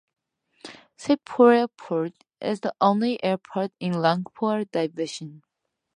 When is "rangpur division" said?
3.93-5.43